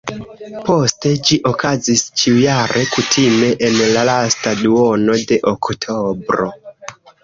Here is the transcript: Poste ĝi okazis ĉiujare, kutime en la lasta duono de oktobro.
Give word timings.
Poste 0.69 1.11
ĝi 1.27 1.37
okazis 1.49 2.07
ĉiujare, 2.23 2.83
kutime 2.97 3.53
en 3.71 3.79
la 3.93 4.09
lasta 4.13 4.59
duono 4.67 5.23
de 5.31 5.43
oktobro. 5.57 6.55